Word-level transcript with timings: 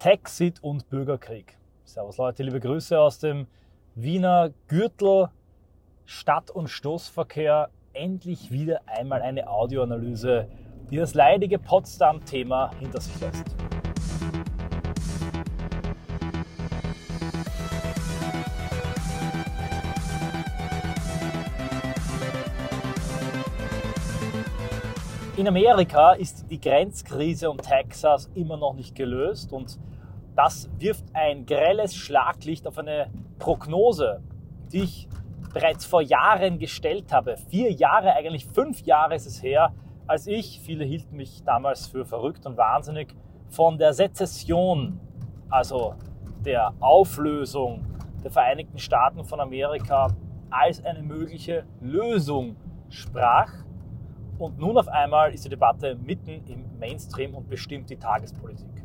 Texit 0.00 0.62
und 0.62 0.88
Bürgerkrieg. 0.88 1.58
Servus 1.84 2.16
Leute, 2.16 2.42
liebe 2.42 2.58
Grüße 2.58 2.98
aus 2.98 3.18
dem 3.18 3.46
Wiener 3.94 4.48
Gürtel, 4.66 5.28
Stadt- 6.06 6.50
und 6.50 6.68
Stoßverkehr. 6.68 7.68
Endlich 7.92 8.50
wieder 8.50 8.80
einmal 8.86 9.20
eine 9.20 9.46
Audioanalyse, 9.46 10.48
die 10.90 10.96
das 10.96 11.12
leidige 11.12 11.58
Potsdam-Thema 11.58 12.70
hinter 12.78 13.02
sich 13.02 13.20
lässt. 13.20 13.44
In 25.36 25.46
Amerika 25.46 26.12
ist 26.12 26.50
die 26.50 26.60
Grenzkrise 26.60 27.50
um 27.50 27.58
Texas 27.58 28.30
immer 28.34 28.56
noch 28.56 28.72
nicht 28.74 28.94
gelöst 28.94 29.52
und 29.52 29.78
das 30.42 30.70
wirft 30.78 31.04
ein 31.12 31.44
grelles 31.44 31.94
Schlaglicht 31.94 32.66
auf 32.66 32.78
eine 32.78 33.10
Prognose, 33.38 34.22
die 34.72 34.84
ich 34.84 35.08
bereits 35.52 35.84
vor 35.84 36.00
Jahren 36.00 36.58
gestellt 36.58 37.12
habe. 37.12 37.36
Vier 37.36 37.70
Jahre, 37.70 38.14
eigentlich 38.14 38.46
fünf 38.46 38.80
Jahre 38.86 39.16
ist 39.16 39.26
es 39.26 39.42
her, 39.42 39.74
als 40.06 40.26
ich, 40.26 40.60
viele 40.60 40.82
hielten 40.84 41.14
mich 41.14 41.44
damals 41.44 41.88
für 41.88 42.06
verrückt 42.06 42.46
und 42.46 42.56
wahnsinnig, 42.56 43.14
von 43.50 43.76
der 43.76 43.92
Sezession, 43.92 44.98
also 45.50 45.94
der 46.42 46.72
Auflösung 46.80 47.84
der 48.24 48.30
Vereinigten 48.30 48.78
Staaten 48.78 49.22
von 49.24 49.40
Amerika 49.40 50.08
als 50.48 50.82
eine 50.82 51.02
mögliche 51.02 51.64
Lösung 51.82 52.56
sprach. 52.88 53.52
Und 54.38 54.58
nun 54.58 54.78
auf 54.78 54.88
einmal 54.88 55.34
ist 55.34 55.44
die 55.44 55.50
Debatte 55.50 55.96
mitten 55.96 56.42
im 56.46 56.64
Mainstream 56.78 57.34
und 57.34 57.46
bestimmt 57.46 57.90
die 57.90 57.96
Tagespolitik. 57.96 58.79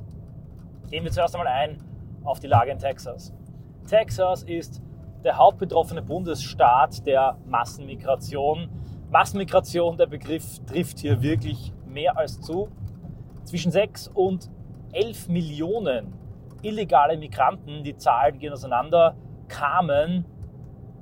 Gehen 0.90 1.04
wir 1.04 1.12
zuerst 1.12 1.36
einmal 1.36 1.52
ein 1.52 1.78
auf 2.24 2.40
die 2.40 2.48
Lage 2.48 2.72
in 2.72 2.78
Texas. 2.78 3.34
Texas 3.88 4.44
ist 4.44 4.82
der 5.24 5.38
hauptbetroffene 5.38 6.04
Bundesstaat 6.04 7.06
der 7.08 7.38
Massenmigration. 7.48 8.70
Massenmigration, 9.10 9.98
der 9.98 10.06
Begriff 10.06 10.60
trifft 10.66 11.00
hier 11.00 11.22
wirklich 11.24 11.74
mehr 11.88 12.18
als 12.18 12.40
zu. 12.40 12.70
Zwischen 13.44 13.72
6 13.72 14.10
und 14.10 14.52
11 14.94 15.28
Millionen 15.28 16.14
illegale 16.62 17.18
Migranten, 17.18 17.84
die 17.84 17.96
Zahlen 17.96 18.38
gehen 18.38 18.54
auseinander, 18.54 19.16
kamen 19.48 20.26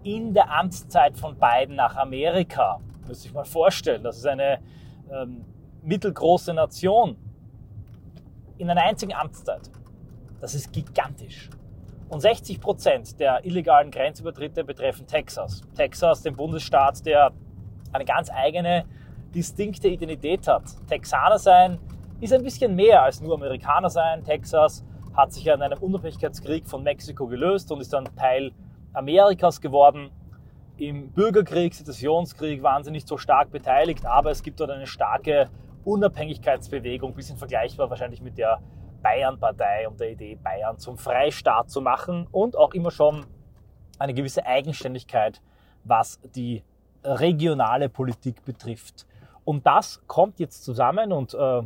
in 0.03 0.33
der 0.33 0.51
Amtszeit 0.51 1.17
von 1.17 1.37
Biden 1.37 1.75
nach 1.75 1.95
Amerika. 1.95 2.79
Müsste 3.07 3.27
ich 3.27 3.33
mal 3.33 3.45
vorstellen. 3.45 4.03
Das 4.03 4.17
ist 4.17 4.25
eine 4.25 4.59
ähm, 5.11 5.45
mittelgroße 5.81 6.53
Nation 6.53 7.17
in 8.57 8.69
einer 8.69 8.83
einzigen 8.83 9.13
Amtszeit. 9.13 9.69
Das 10.39 10.53
ist 10.55 10.71
gigantisch. 10.73 11.49
Und 12.09 12.21
60 12.21 12.59
Prozent 12.59 13.19
der 13.19 13.43
illegalen 13.45 13.89
Grenzübertritte 13.89 14.63
betreffen 14.63 15.07
Texas. 15.07 15.61
Texas, 15.75 16.21
den 16.21 16.35
Bundesstaat, 16.35 17.05
der 17.05 17.31
eine 17.91 18.05
ganz 18.05 18.29
eigene, 18.29 18.85
distinkte 19.33 19.87
Identität 19.87 20.47
hat. 20.47 20.63
Texaner 20.87 21.39
sein 21.39 21.79
ist 22.21 22.33
ein 22.33 22.43
bisschen 22.43 22.75
mehr 22.75 23.01
als 23.03 23.21
nur 23.21 23.33
Amerikaner 23.33 23.89
sein. 23.89 24.23
Texas 24.23 24.83
hat 25.15 25.33
sich 25.33 25.51
an 25.51 25.61
einem 25.61 25.79
Unabhängigkeitskrieg 25.79 26.67
von 26.67 26.83
Mexiko 26.83 27.27
gelöst 27.27 27.71
und 27.71 27.81
ist 27.81 27.93
dann 27.93 28.05
Teil 28.15 28.51
Amerikas 28.93 29.59
geworden 29.59 30.11
im 30.77 31.11
Bürgerkrieg, 31.11 31.73
Sezessionskrieg 31.73 32.63
waren 32.63 32.83
sie 32.83 32.91
nicht 32.91 33.07
so 33.07 33.17
stark 33.17 33.51
beteiligt, 33.51 34.05
aber 34.05 34.31
es 34.31 34.41
gibt 34.41 34.59
dort 34.59 34.71
eine 34.71 34.87
starke 34.87 35.49
Unabhängigkeitsbewegung, 35.85 37.13
bisschen 37.13 37.37
vergleichbar 37.37 37.89
wahrscheinlich 37.89 38.21
mit 38.21 38.37
der 38.37 38.59
Bayern-Partei 39.01 39.87
und 39.87 39.99
der 39.99 40.11
Idee, 40.11 40.35
Bayern 40.41 40.77
zum 40.77 40.97
Freistaat 40.97 41.69
zu 41.69 41.81
machen 41.81 42.27
und 42.31 42.55
auch 42.57 42.73
immer 42.73 42.91
schon 42.91 43.25
eine 43.99 44.13
gewisse 44.13 44.45
Eigenständigkeit, 44.45 45.41
was 45.83 46.19
die 46.35 46.63
regionale 47.03 47.89
Politik 47.89 48.45
betrifft. 48.45 49.05
Und 49.43 49.65
das 49.65 50.01
kommt 50.07 50.39
jetzt 50.39 50.63
zusammen 50.63 51.11
und 51.11 51.33
äh, 51.33 51.61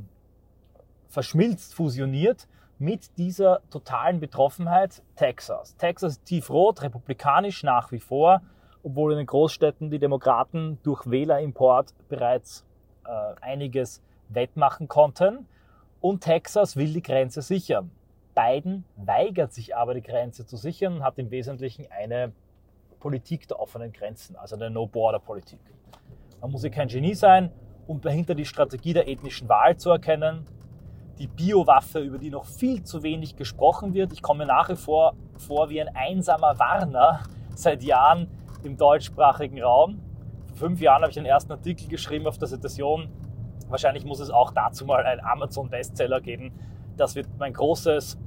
verschmilzt, 1.08 1.76
fusioniert 1.76 2.48
mit 2.80 3.18
dieser 3.18 3.62
totalen 3.70 4.20
Betroffenheit 4.20 5.04
Texas. 5.16 5.76
Texas 5.78 6.14
ist 6.14 6.26
tiefrot, 6.26 6.82
republikanisch 6.82 7.64
nach 7.64 7.92
wie 7.92 8.00
vor 8.00 8.42
obwohl 8.88 9.12
in 9.12 9.18
den 9.18 9.28
Großstädten 9.28 9.90
die 9.90 10.00
Demokraten 10.00 10.80
durch 10.84 11.10
Wählerimport 11.10 11.94
bereits 12.08 12.66
äh, 13.06 13.10
einiges 13.42 14.02
wettmachen 14.30 14.88
konnten. 14.88 15.48
Und 16.00 16.22
Texas 16.22 16.76
will 16.76 16.94
die 16.94 17.02
Grenze 17.02 17.42
sichern. 17.42 17.92
Biden 18.36 18.86
weigert 18.96 19.54
sich 19.54 19.76
aber, 19.76 19.94
die 19.96 20.02
Grenze 20.02 20.46
zu 20.46 20.58
sichern 20.58 20.98
und 20.98 21.04
hat 21.04 21.18
im 21.18 21.32
Wesentlichen 21.32 21.88
eine 21.90 22.34
Politik 23.00 23.48
der 23.48 23.60
offenen 23.60 23.92
Grenzen, 23.92 24.36
also 24.36 24.56
eine 24.56 24.70
No-Border-Politik. 24.70 25.60
Man 26.42 26.52
muss 26.52 26.62
hier 26.62 26.70
kein 26.70 26.88
Genie 26.88 27.16
sein, 27.16 27.52
um 27.88 28.00
dahinter 28.00 28.36
die 28.36 28.46
Strategie 28.46 28.94
der 28.94 29.08
ethnischen 29.08 29.50
Wahl 29.50 29.78
zu 29.78 29.90
erkennen. 29.90 30.46
Die 31.18 31.28
Biowaffe, 31.28 32.00
über 32.00 32.20
die 32.20 32.30
noch 32.30 32.46
viel 32.46 32.84
zu 32.84 33.02
wenig 33.02 33.36
gesprochen 33.36 33.96
wird. 33.96 34.14
Ich 34.14 34.22
komme 34.22 34.46
nach 34.46 34.70
wie 34.70 34.76
vor 34.76 35.16
vor 35.40 35.70
wie 35.70 35.82
ein 35.82 35.96
einsamer 35.96 36.60
Warner 36.60 37.22
seit 37.56 37.84
Jahren 37.84 38.28
im 38.64 38.78
deutschsprachigen 38.78 39.62
Raum. 39.62 40.00
Vor 40.48 40.58
fünf 40.68 40.82
Jahren 40.82 41.02
habe 41.02 41.10
ich 41.10 41.16
den 41.16 41.26
ersten 41.26 41.52
Artikel 41.52 41.88
geschrieben 41.88 42.28
auf 42.28 42.38
der 42.38 42.48
Situation. 42.48 43.10
Wahrscheinlich 43.70 44.06
muss 44.06 44.20
es 44.20 44.30
auch 44.30 44.52
dazu 44.52 44.86
mal 44.86 45.06
einen 45.06 45.22
Amazon-Bestseller 45.22 46.22
geben. 46.22 46.52
Das 46.96 47.16
wird 47.16 47.28
mein 47.38 47.54
großes 47.54 48.18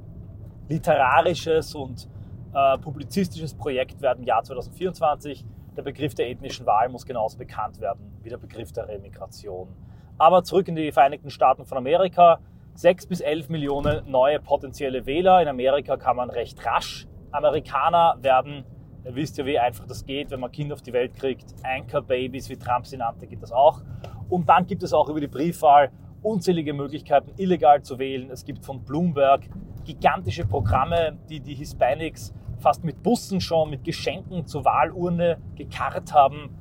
literarisches 0.69 1.75
und 1.75 2.07
äh, 2.53 2.77
publizistisches 2.77 3.53
Projekt 3.53 4.01
werden 4.01 4.19
im 4.19 4.27
Jahr 4.27 4.43
2024. 4.43 5.45
Der 5.75 5.83
Begriff 5.83 6.13
der 6.15 6.29
ethnischen 6.29 6.65
Wahl 6.65 6.89
muss 6.89 7.05
genauso 7.05 7.37
bekannt 7.37 7.79
werden 7.79 8.19
wie 8.23 8.29
der 8.29 8.37
Begriff 8.37 8.71
der 8.71 8.87
Remigration. 8.87 9.69
Aber 10.17 10.43
zurück 10.43 10.67
in 10.67 10.75
die 10.75 10.91
Vereinigten 10.91 11.29
Staaten 11.29 11.65
von 11.65 11.77
Amerika. 11.77 12.39
6 12.75 13.07
bis 13.07 13.21
11 13.21 13.49
Millionen 13.49 14.09
neue 14.09 14.39
potenzielle 14.39 15.05
Wähler. 15.05 15.41
In 15.41 15.47
Amerika 15.47 15.97
kann 15.97 16.15
man 16.15 16.29
recht 16.29 16.65
rasch 16.65 17.07
Amerikaner 17.31 18.17
werden. 18.21 18.65
Ihr 19.03 19.15
wisst 19.15 19.37
ja, 19.37 19.45
wie 19.45 19.57
einfach 19.57 19.85
das 19.87 20.05
geht, 20.05 20.29
wenn 20.29 20.39
man 20.39 20.51
Kinder 20.51 20.75
auf 20.75 20.81
die 20.81 20.93
Welt 20.93 21.15
kriegt. 21.15 21.55
Anchor-Babys, 21.63 22.49
wie 22.49 22.57
Trump 22.57 22.85
sie 22.85 22.97
nannte, 22.97 23.25
geht 23.25 23.41
das 23.41 23.51
auch. 23.51 23.81
Und 24.29 24.47
dann 24.47 24.67
gibt 24.67 24.83
es 24.83 24.93
auch 24.93 25.09
über 25.09 25.19
die 25.19 25.27
Briefwahl 25.27 25.91
unzählige 26.21 26.73
Möglichkeiten, 26.73 27.31
illegal 27.37 27.81
zu 27.81 27.97
wählen. 27.97 28.29
Es 28.29 28.45
gibt 28.45 28.63
von 28.63 28.83
Bloomberg 28.83 29.41
gigantische 29.83 30.45
Programme, 30.45 31.17
die 31.29 31.39
die 31.39 31.55
Hispanics 31.55 32.33
fast 32.59 32.83
mit 32.83 33.01
Bussen 33.01 33.41
schon, 33.41 33.71
mit 33.71 33.83
Geschenken 33.83 34.45
zur 34.45 34.63
Wahlurne 34.65 35.37
gekarrt 35.55 36.13
haben. 36.13 36.55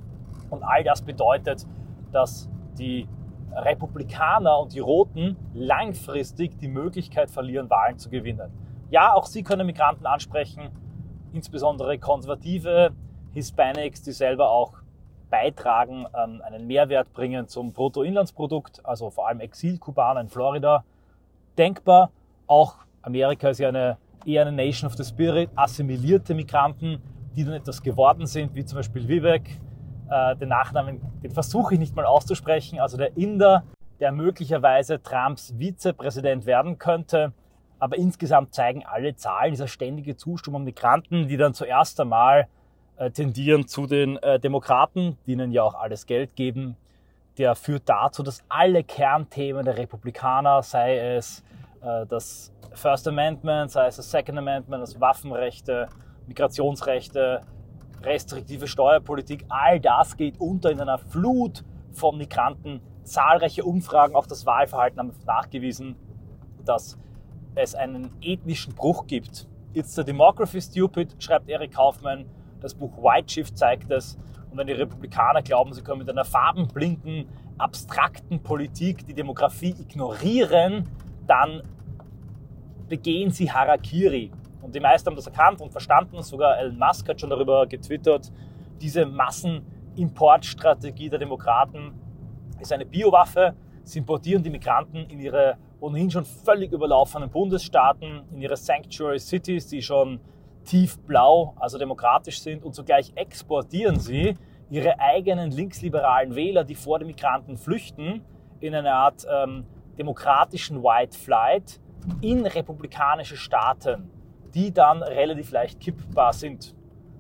Und 0.49 0.63
all 0.63 0.83
das 0.83 1.03
bedeutet, 1.03 1.67
dass 2.11 2.49
die 2.79 3.07
Republikaner 3.53 4.59
und 4.59 4.73
die 4.73 4.79
Roten 4.79 5.37
langfristig 5.53 6.59
die 6.59 6.69
Möglichkeit 6.69 7.31
verlieren, 7.31 7.69
Wahlen 7.69 7.99
zu 7.99 8.09
gewinnen. 8.09 8.51
Ja, 8.91 9.13
auch 9.13 9.27
sie 9.27 9.43
können 9.43 9.67
Migranten 9.67 10.07
ansprechen, 10.07 10.71
insbesondere 11.33 11.99
konservative 11.99 12.93
Hispanics, 13.33 14.03
die 14.03 14.13
selber 14.13 14.51
auch 14.51 14.75
beitragen, 15.31 16.07
ähm, 16.15 16.43
einen 16.45 16.67
Mehrwert 16.67 17.13
bringen 17.13 17.47
zum 17.49 17.73
Bruttoinlandsprodukt, 17.73 18.85
also 18.85 19.11
vor 19.11 19.29
allem 19.29 19.41
Exilkubaner 19.41 20.21
in 20.21 20.29
Florida. 20.29 20.85
Denkbar, 21.57 22.11
auch 22.47 22.77
Amerika 23.03 23.51
ist 23.51 23.61
ja 23.61 23.69
eine, 23.69 23.97
eher 24.27 24.43
eine 24.43 24.53
Nation 24.53 24.89
of 24.89 24.97
the 24.97 25.05
Spirit, 25.05 25.51
assimilierte 25.55 26.35
Migranten, 26.35 27.01
die 27.37 27.45
dann 27.45 27.55
etwas 27.55 27.83
geworden 27.83 28.27
sind, 28.27 28.55
wie 28.55 28.65
zum 28.65 28.77
Beispiel 28.77 29.07
Vivek. 29.07 29.61
Äh, 30.11 30.37
den 30.37 30.49
Nachnamen, 30.49 31.01
den 31.23 31.31
versuche 31.31 31.75
ich 31.75 31.81
nicht 31.81 31.95
mal 31.95 32.05
auszusprechen, 32.05 32.81
also 32.81 32.97
der 32.97 33.17
Inder, 33.17 33.63
der 34.01 34.11
möglicherweise 34.11 35.01
Trumps 35.01 35.55
Vizepräsident 35.57 36.47
werden 36.47 36.79
könnte. 36.79 37.33
Aber 37.81 37.97
insgesamt 37.97 38.55
zeigen 38.55 38.85
alle 38.87 39.17
Zahlen 39.17 39.53
dieser 39.53 39.67
ständige 39.67 40.17
Zustrom 40.17 40.57
an 40.57 40.65
Migranten, 40.65 41.29
die 41.29 41.37
dann 41.37 41.55
zuerst 41.55 41.99
einmal 41.99 42.47
äh, 42.99 43.11
tendieren 43.11 43.67
zu 43.67 43.87
den 43.87 44.19
äh, 44.19 44.39
Demokraten, 44.39 45.17
die 45.27 45.33
ihnen 45.33 45.51
ja 45.51 45.63
auch 45.63 45.75
alles 45.75 46.07
Geld 46.07 46.37
geben. 46.37 46.77
Der 47.39 47.55
führt 47.55 47.89
dazu, 47.89 48.23
dass 48.23 48.45
alle 48.51 48.85
Kernthemen 48.85 49.65
der 49.65 49.79
Republikaner, 49.79 50.63
sei 50.63 50.99
es 50.99 51.43
äh, 51.81 52.05
das 52.07 52.53
First 52.75 53.09
Amendment, 53.09 53.71
sei 53.71 53.87
es 53.87 53.97
das 53.97 54.11
Second 54.11 54.39
Amendment, 54.39 54.83
das 54.83 55.01
Waffenrechte, 55.01 55.89
Migrationsrechte, 56.27 57.41
restriktive 58.03 58.67
Steuerpolitik, 58.67 59.47
all 59.49 59.81
das 59.81 60.17
geht 60.19 60.39
unter 60.39 60.71
in 60.71 60.81
einer 60.81 60.99
Flut 60.99 61.65
von 61.93 62.19
Migranten. 62.19 62.83
Zahlreiche 63.05 63.65
Umfragen, 63.65 64.15
auch 64.15 64.27
das 64.27 64.45
Wahlverhalten 64.45 64.99
haben 64.99 65.13
nachgewiesen, 65.27 65.97
dass 66.65 66.99
es 67.55 67.75
einen 67.75 68.11
ethnischen 68.21 68.75
Bruch 68.75 69.07
gibt. 69.07 69.49
It's 69.73 69.95
the 69.95 70.05
demography 70.05 70.61
stupid, 70.61 71.15
schreibt 71.19 71.49
Eric 71.49 71.75
Kaufmann. 71.75 72.27
Das 72.61 72.75
Buch 72.75 72.99
White 72.99 73.33
Shift 73.33 73.57
zeigt 73.57 73.91
es. 73.91 74.19
Und 74.51 74.59
wenn 74.59 74.67
die 74.67 74.73
Republikaner 74.73 75.43
glauben, 75.43 75.73
sie 75.73 75.83
können 75.83 75.99
mit 75.99 76.11
einer 76.11 76.25
farbenblinden, 76.25 77.29
abstrakten 77.57 78.43
Politik 78.43 79.07
die 79.07 79.15
Demografie 79.15 79.77
ignorieren, 79.79 80.89
dann 81.27 81.63
begehen 82.89 83.31
sie 83.31 83.53
Harakiri. 83.53 84.33
Und 84.61 84.75
die 84.75 84.81
meisten 84.81 85.09
haben 85.09 85.17
das 85.17 85.27
erkannt 85.27 85.61
und 85.61 85.71
verstanden. 85.71 86.21
Sogar 86.23 86.59
Elon 86.59 86.79
Musk 86.79 87.09
hat 87.09 87.21
schon 87.21 87.31
darüber 87.31 87.67
getwittert. 87.67 88.33
Diese 88.81 89.07
Massenimportstrategie 89.07 91.09
der 91.09 91.21
Demokraten 91.21 91.93
ist 92.59 92.73
eine 92.73 92.87
Biowaffe. 92.87 93.55
Sie 93.85 94.01
importieren 94.01 94.43
die 94.43 94.51
Migranten 94.51 95.09
in 95.09 95.21
ihre 95.21 95.57
ohnehin 95.81 96.11
schon 96.11 96.25
völlig 96.25 96.73
überlaufenen 96.73 97.31
Bundesstaaten, 97.31 98.23
in 98.33 98.43
ihre 98.43 98.57
Sanctuary 98.57 99.19
Cities, 99.19 99.67
die 99.67 99.83
schon 99.83 100.21
tiefblau, 100.65 101.55
also 101.59 101.79
demokratisch 101.79 102.41
sind. 102.41 102.65
Und 102.65 102.75
zugleich 102.75 103.13
exportieren 103.15 103.99
sie 103.99 104.37
ihre 104.69 105.01
eigenen 105.01 105.51
linksliberalen 105.51 106.35
Wähler, 106.37 106.65
die 106.65 106.75
vor 106.75 106.99
den 106.99 107.09
Migranten 107.09 107.57
flüchten, 107.57 108.23
in 108.61 108.75
eine 108.75 108.93
Art 108.93 109.27
ähm, 109.29 109.65
demokratischen 109.99 110.83
White 110.83 111.19
Flight 111.19 111.81
in 112.21 112.47
republikanische 112.47 113.37
Staaten 113.37 114.11
die 114.55 114.73
dann 114.73 115.03
relativ 115.03 115.51
leicht 115.53 115.81
kippbar 115.81 116.33
sind. 116.33 116.75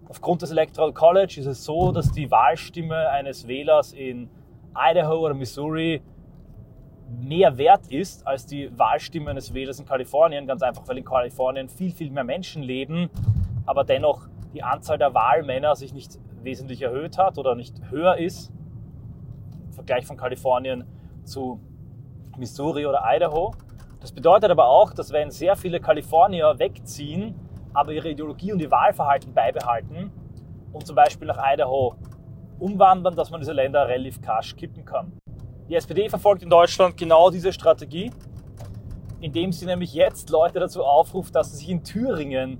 Aufgrund 0.09 0.43
des 0.43 0.51
Electoral 0.51 0.93
College 0.93 1.37
ist 1.39 1.47
es 1.47 1.65
so, 1.65 1.93
dass 1.93 2.11
die 2.11 2.31
Wahlstimme 2.31 3.09
eines 3.11 3.47
Wählers 3.47 3.93
in 3.93 4.29
Idaho 4.75 5.19
oder 5.19 5.35
Missouri 5.35 6.03
mehr 7.19 7.59
wert 7.59 7.89
ist 7.89 8.27
als 8.27 8.47
die 8.47 8.77
Wahlstimme 8.79 9.31
eines 9.31 9.53
Wählers 9.53 9.81
in 9.81 9.87
Kalifornien, 9.87 10.47
ganz 10.47 10.62
einfach, 10.62 10.87
weil 10.87 10.99
in 10.99 11.05
Kalifornien 11.05 11.69
viel, 11.69 11.93
viel 11.93 12.11
mehr 12.11 12.25
Menschen 12.25 12.62
leben, 12.62 13.11
aber 13.67 13.85
dennoch 13.85 14.29
die 14.55 14.62
Anzahl 14.62 14.99
der 14.99 15.15
Wahlmänner 15.15 15.77
sich 15.77 15.93
nicht 15.93 16.19
wesentlich 16.43 16.83
erhöht 16.83 17.19
hat 17.19 17.39
oder 17.39 17.55
nicht 17.55 17.91
höher 17.91 18.17
ist, 18.17 18.53
im 19.67 19.73
Vergleich 19.73 20.07
von 20.07 20.17
Kalifornien 20.17 20.85
zu 21.25 21.61
Missouri 22.37 22.87
oder 22.87 23.03
Idaho. 23.05 23.55
Das 24.01 24.13
bedeutet 24.13 24.51
aber 24.51 24.69
auch, 24.69 24.93
dass 24.93 25.13
wenn 25.13 25.31
sehr 25.31 25.56
viele 25.56 25.81
Kalifornier 25.81 26.55
wegziehen, 26.59 27.35
aber 27.73 27.93
ihre 27.93 28.11
Ideologie 28.11 28.53
und 28.53 28.61
ihr 28.61 28.71
Wahlverhalten 28.71 29.33
beibehalten 29.35 30.11
und 30.73 30.87
zum 30.87 30.97
Beispiel 30.97 31.29
nach 31.29 31.39
Idaho 31.53 31.95
umwandern, 32.59 33.15
dass 33.15 33.31
man 33.31 33.41
diese 33.41 33.53
Länder 33.53 33.87
relativ 33.89 34.21
cash 34.21 34.56
kippen 34.56 34.85
kann. 34.85 35.13
Die 35.70 35.76
SPD 35.76 36.08
verfolgt 36.08 36.43
in 36.43 36.50
Deutschland 36.50 36.96
genau 36.96 37.31
diese 37.31 37.52
Strategie, 37.52 38.11
indem 39.20 39.52
sie 39.52 39.67
nämlich 39.67 39.94
jetzt 39.94 40.28
Leute 40.28 40.58
dazu 40.58 40.82
aufruft, 40.82 41.32
dass 41.37 41.52
sie 41.52 41.58
sich 41.58 41.69
in 41.69 41.84
Thüringen 41.84 42.58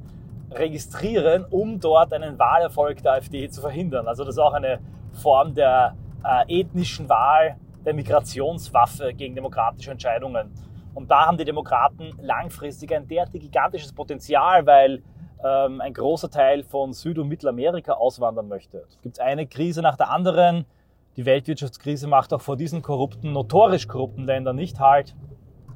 registrieren, 0.53 1.45
um 1.51 1.81
dort 1.81 2.13
einen 2.13 2.39
Wahlerfolg 2.39 3.03
der 3.03 3.15
AfD 3.15 3.51
zu 3.51 3.63
verhindern. 3.63 4.07
Also 4.07 4.23
das 4.23 4.37
ist 4.37 4.39
auch 4.39 4.53
eine 4.53 4.79
Form 5.13 5.55
der 5.55 5.97
äh, 6.25 6.61
ethnischen 6.61 7.09
Wahl, 7.09 7.57
der 7.85 7.95
Migrationswaffe 7.95 9.13
gegen 9.13 9.35
demokratische 9.35 9.91
Entscheidungen. 9.91 10.53
Und 10.95 11.11
da 11.11 11.27
haben 11.27 11.37
die 11.37 11.45
Demokraten 11.45 12.13
langfristig 12.21 12.95
ein 12.95 13.09
derartig 13.09 13.43
gigantisches 13.43 13.93
Potenzial, 13.93 14.65
weil 14.67 15.03
ähm, 15.45 15.81
ein 15.81 15.95
großer 15.95 16.31
Teil 16.31 16.63
von 16.63 16.93
Süd- 16.93 17.19
und 17.19 17.27
Mittelamerika 17.27 17.95
auswandern 17.95 18.47
möchte. 18.47 18.85
Es 18.89 19.01
gibt 19.01 19.19
eine 19.19 19.49
Krise 19.49 19.83
nach 19.83 19.97
der 19.97 20.11
anderen. 20.11 20.65
Die 21.17 21.27
Weltwirtschaftskrise 21.27 22.07
macht 22.07 22.33
auch 22.33 22.41
vor 22.41 22.57
diesen 22.57 22.83
korrupten, 22.83 23.33
notorisch 23.33 23.89
korrupten 23.89 24.25
Ländern 24.25 24.57
nicht 24.57 24.79
halt. 24.79 25.17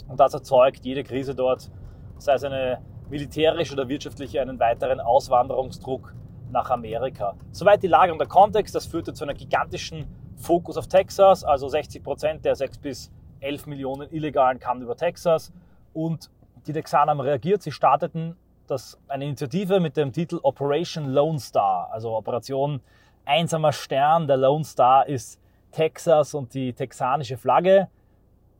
Und 0.09 0.21
das 0.21 0.35
erzeugt 0.35 0.85
jede 0.85 1.03
Krise 1.03 1.35
dort, 1.35 1.71
sei 2.19 2.35
es 2.35 2.45
eine 2.45 2.81
militärische 3.11 3.73
oder 3.75 3.89
wirtschaftliche, 3.89 4.41
einen 4.41 4.59
weiteren 4.61 5.01
Auswanderungsdruck 5.01 6.15
nach 6.51 6.71
Amerika. 6.71 7.35
Soweit 7.51 7.83
die 7.83 7.89
Lage 7.89 8.13
und 8.13 8.19
der 8.19 8.29
Kontext. 8.29 8.75
Das 8.75 8.87
führte 8.87 9.13
zu 9.13 9.25
einem 9.25 9.37
gigantischen 9.37 10.07
Fokus 10.37 10.77
auf 10.77 10.87
Texas. 10.87 11.45
Also 11.45 11.69
60 11.69 12.03
Prozent 12.03 12.45
der 12.45 12.55
6 12.55 12.79
bis 12.79 13.13
11 13.41 13.67
Millionen 13.67 14.11
Illegalen 14.13 14.59
kamen 14.59 14.83
über 14.83 14.97
Texas 14.97 15.53
und 15.93 16.31
die 16.67 16.73
Texaner 16.73 17.11
haben 17.11 17.21
reagiert. 17.21 17.63
Sie 17.63 17.73
starteten 17.73 18.37
das, 18.67 18.99
eine 19.09 19.25
Initiative 19.25 19.81
mit 19.81 19.97
dem 19.97 20.13
Titel 20.13 20.39
Operation 20.43 21.11
Lone 21.11 21.39
Star, 21.39 21.91
also 21.93 22.17
Operation 22.17 22.81
Einsamer 23.25 23.73
Stern. 23.73 24.27
Der 24.27 24.37
Lone 24.37 24.65
Star 24.65 25.07
ist 25.07 25.41
Texas 25.73 26.35
und 26.35 26.55
die 26.55 26.73
texanische 26.73 27.37
Flagge, 27.37 27.89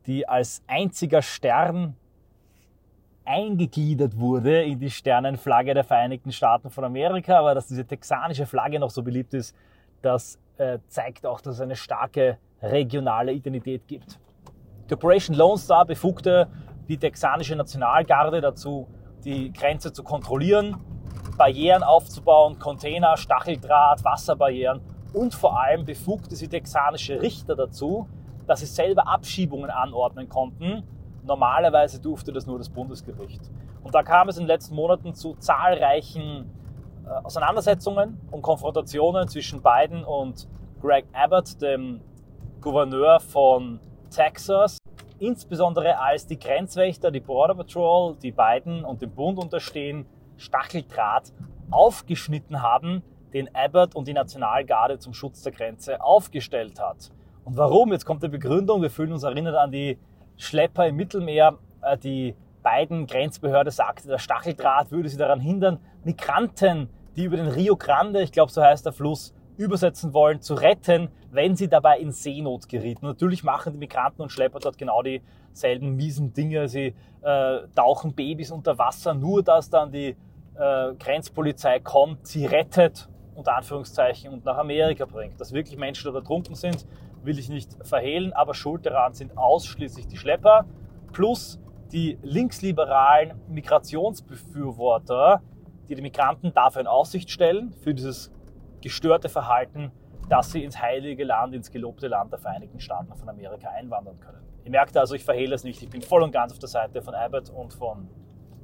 die 0.05 0.27
als 0.27 0.61
einziger 0.67 1.21
Stern 1.21 1.95
eingegliedert 3.25 4.17
wurde 4.17 4.63
in 4.63 4.79
die 4.79 4.91
Sternenflagge 4.91 5.73
der 5.73 5.83
Vereinigten 5.83 6.31
Staaten 6.31 6.69
von 6.69 6.83
Amerika. 6.83 7.39
Aber 7.39 7.55
dass 7.55 7.67
diese 7.67 7.85
texanische 7.85 8.45
Flagge 8.45 8.79
noch 8.79 8.91
so 8.91 9.01
beliebt 9.01 9.33
ist, 9.33 9.55
das 10.01 10.39
äh, 10.57 10.79
zeigt 10.87 11.25
auch, 11.25 11.41
dass 11.41 11.55
es 11.55 11.61
eine 11.61 11.75
starke 11.75 12.37
regionale 12.61 13.33
Identität 13.33 13.87
gibt. 13.87 14.19
Die 14.89 14.93
Operation 14.93 15.35
Lone 15.35 15.57
Star 15.57 15.85
befugte 15.85 16.47
die 16.87 16.97
texanische 16.97 17.55
Nationalgarde 17.55 18.41
dazu, 18.41 18.87
die 19.23 19.51
Grenze 19.51 19.91
zu 19.91 20.03
kontrollieren, 20.03 20.77
Barrieren 21.37 21.83
aufzubauen, 21.83 22.59
Container, 22.59 23.17
Stacheldraht, 23.17 24.03
Wasserbarrieren 24.03 24.81
und 25.13 25.33
vor 25.33 25.59
allem 25.59 25.85
befugte 25.85 26.35
sie 26.35 26.47
texanische 26.47 27.21
Richter 27.21 27.55
dazu, 27.55 28.07
dass 28.47 28.59
sie 28.59 28.65
selber 28.65 29.07
Abschiebungen 29.07 29.69
anordnen 29.69 30.29
konnten. 30.29 30.83
Normalerweise 31.23 31.99
durfte 31.99 32.31
das 32.31 32.45
nur 32.45 32.57
das 32.57 32.69
Bundesgericht. 32.69 33.41
Und 33.83 33.95
da 33.95 34.03
kam 34.03 34.29
es 34.29 34.37
in 34.37 34.43
den 34.43 34.47
letzten 34.47 34.75
Monaten 34.75 35.13
zu 35.13 35.35
zahlreichen 35.35 36.49
äh, 37.05 37.09
Auseinandersetzungen 37.23 38.19
und 38.31 38.41
Konfrontationen 38.41 39.27
zwischen 39.27 39.61
Biden 39.61 40.03
und 40.03 40.47
Greg 40.81 41.05
Abbott, 41.13 41.61
dem 41.61 42.01
Gouverneur 42.61 43.19
von 43.19 43.79
Texas, 44.09 44.77
insbesondere 45.19 45.99
als 45.99 46.27
die 46.27 46.37
Grenzwächter, 46.37 47.11
die 47.11 47.19
Border 47.19 47.55
Patrol, 47.55 48.15
die 48.21 48.31
beiden 48.31 48.83
und 48.83 49.01
dem 49.01 49.11
Bund 49.11 49.39
unterstehen, 49.39 50.05
Stacheldraht 50.37 51.33
aufgeschnitten 51.71 52.61
haben, 52.61 53.03
den 53.33 53.53
Abbott 53.53 53.95
und 53.95 54.07
die 54.07 54.13
Nationalgarde 54.13 54.97
zum 54.99 55.13
Schutz 55.13 55.43
der 55.43 55.51
Grenze 55.51 56.01
aufgestellt 56.01 56.79
hat. 56.79 57.11
Und 57.43 57.57
warum? 57.57 57.91
Jetzt 57.91 58.05
kommt 58.05 58.23
die 58.23 58.27
Begründung. 58.27 58.81
Wir 58.81 58.89
fühlen 58.89 59.11
uns 59.11 59.23
erinnert 59.23 59.55
an 59.55 59.71
die 59.71 59.99
Schlepper 60.37 60.87
im 60.87 60.95
Mittelmeer. 60.95 61.57
Äh, 61.81 61.97
die 61.97 62.35
beiden 62.63 63.05
Grenzbehörde 63.05 63.69
sagte, 63.69 64.07
der 64.07 64.17
Stacheldraht 64.17 64.91
würde 64.91 65.07
sie 65.09 65.17
daran 65.17 65.39
hindern, 65.39 65.79
Migranten, 66.03 66.89
die 67.15 67.25
über 67.25 67.37
den 67.37 67.47
Rio 67.47 67.75
Grande, 67.75 68.23
ich 68.23 68.31
glaube 68.31 68.51
so 68.51 68.63
heißt 68.63 68.85
der 68.85 68.93
Fluss, 68.93 69.34
übersetzen 69.57 70.13
wollen, 70.13 70.41
zu 70.41 70.53
retten, 70.53 71.09
wenn 71.31 71.55
sie 71.55 71.67
dabei 71.67 71.99
in 71.99 72.11
Seenot 72.11 72.67
gerieten. 72.69 73.05
Natürlich 73.05 73.43
machen 73.43 73.73
die 73.73 73.79
Migranten 73.79 74.21
und 74.21 74.31
Schlepper 74.31 74.59
dort 74.59 74.77
genau 74.77 75.01
dieselben 75.01 75.95
miesen 75.95 76.33
Dinge. 76.33 76.67
Sie 76.67 76.93
äh, 77.21 77.59
tauchen 77.75 78.13
Babys 78.13 78.51
unter 78.51 78.77
Wasser, 78.77 79.13
nur 79.13 79.43
dass 79.43 79.69
dann 79.69 79.91
die 79.91 80.15
äh, 80.55 80.93
Grenzpolizei 80.99 81.79
kommt, 81.79 82.27
sie 82.27 82.45
rettet, 82.45 83.09
unter 83.33 83.55
Anführungszeichen, 83.57 84.31
und 84.31 84.45
nach 84.45 84.57
Amerika 84.57 85.05
bringt. 85.05 85.39
Dass 85.39 85.51
wirklich 85.53 85.77
Menschen 85.77 86.05
dort 86.05 86.23
ertrunken 86.23 86.55
sind, 86.55 86.85
will 87.23 87.37
ich 87.39 87.49
nicht 87.49 87.75
verhehlen, 87.81 88.33
aber 88.33 88.53
schuld 88.53 88.85
daran 88.85 89.13
sind 89.13 89.37
ausschließlich 89.37 90.07
die 90.07 90.17
Schlepper 90.17 90.65
plus 91.11 91.59
die 91.91 92.17
linksliberalen 92.23 93.33
Migrationsbefürworter, 93.47 95.41
die 95.87 95.95
die 95.95 96.01
Migranten 96.01 96.53
dafür 96.53 96.81
in 96.81 96.87
Aussicht 96.87 97.29
stellen, 97.29 97.73
für 97.73 97.93
dieses 97.93 98.31
gestörte 98.85 99.29
Verhalten, 99.29 99.91
dass 100.29 100.51
sie 100.51 100.63
ins 100.63 100.79
heilige 100.79 101.23
Land, 101.23 101.55
ins 101.55 101.71
gelobte 101.71 102.07
Land 102.07 102.31
der 102.31 102.37
Vereinigten 102.37 102.79
Staaten 102.79 103.15
von 103.15 103.27
Amerika 103.27 103.69
einwandern 103.69 104.19
können. 104.19 104.45
Ihr 104.63 104.69
merkt 104.69 104.95
also, 104.95 105.15
ich 105.15 105.25
verhehle 105.25 105.55
es 105.55 105.63
nicht. 105.63 105.81
Ich 105.81 105.89
bin 105.89 106.03
voll 106.03 106.21
und 106.21 106.31
ganz 106.31 106.51
auf 106.51 106.59
der 106.59 106.69
Seite 106.69 107.01
von 107.01 107.15
Abbott 107.15 107.49
und 107.49 107.73
von 107.73 108.07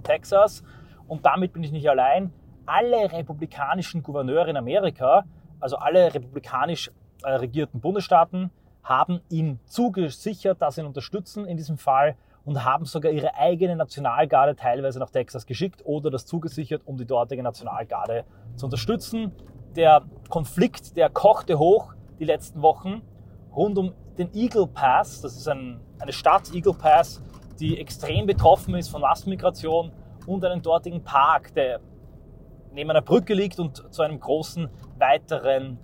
Texas. 0.03 0.61
Und 1.07 1.25
damit 1.25 1.53
bin 1.53 1.63
ich 1.63 1.71
nicht 1.71 1.89
allein. 1.89 2.31
Alle 2.67 3.11
republikanischen 3.11 4.03
Gouverneure 4.03 4.51
in 4.51 4.57
Amerika, 4.57 5.25
also 5.59 5.77
alle 5.77 6.13
republikanisch 6.13 6.91
äh, 7.23 7.31
regierten 7.31 7.81
Bundesstaaten, 7.81 8.51
haben 8.83 9.21
ihm 9.29 9.57
zugesichert, 9.65 10.61
dass 10.61 10.75
sie 10.75 10.81
ihn 10.81 10.87
unterstützen 10.87 11.47
in 11.47 11.57
diesem 11.57 11.79
Fall 11.79 12.15
und 12.45 12.63
haben 12.63 12.85
sogar 12.85 13.11
ihre 13.11 13.33
eigene 13.35 13.75
Nationalgarde 13.75 14.55
teilweise 14.55 14.99
nach 14.99 15.09
Texas 15.09 15.47
geschickt 15.47 15.81
oder 15.83 16.11
das 16.11 16.27
zugesichert, 16.27 16.83
um 16.85 16.97
die 16.97 17.05
dortige 17.05 17.41
Nationalgarde 17.41 18.23
zu 18.55 18.67
unterstützen 18.67 19.31
der 19.75 20.03
Konflikt, 20.29 20.95
der 20.97 21.09
kochte 21.09 21.59
hoch 21.59 21.93
die 22.19 22.25
letzten 22.25 22.61
Wochen 22.61 23.01
rund 23.55 23.77
um 23.77 23.93
den 24.17 24.33
Eagle 24.33 24.67
Pass. 24.67 25.21
Das 25.21 25.35
ist 25.35 25.47
ein, 25.47 25.79
eine 25.99 26.13
Stadt, 26.13 26.53
Eagle 26.53 26.73
Pass, 26.73 27.21
die 27.59 27.79
extrem 27.79 28.25
betroffen 28.25 28.75
ist 28.75 28.89
von 28.89 29.01
Massenmigration 29.01 29.91
und 30.25 30.45
einen 30.45 30.61
dortigen 30.61 31.03
Park, 31.03 31.53
der 31.53 31.79
neben 32.73 32.89
einer 32.89 33.01
Brücke 33.01 33.33
liegt 33.33 33.59
und 33.59 33.93
zu 33.93 34.01
einem 34.01 34.19
großen 34.19 34.69
weiteren 34.97 35.77